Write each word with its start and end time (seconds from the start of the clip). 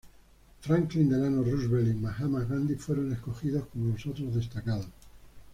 Franklin 0.61 1.09
D. 1.09 1.15
Roosevelt 1.15 1.87
y 1.91 1.93
Mahatma 1.93 2.43
Gandhi 2.45 2.73
fueron 2.73 3.11
escogidos 3.13 3.67
como 3.67 3.89
los 3.89 4.03
otros 4.07 4.33
destacados. 4.33 4.87